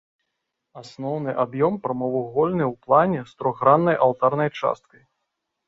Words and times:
Асноўны 0.81 1.31
аб'ём 1.43 1.77
прамавугольны 1.83 2.65
ў 2.71 2.73
плане 2.87 3.21
з 3.29 3.39
трохграннай 3.43 4.03
алтарнай 4.09 4.49
часткай. 4.59 5.01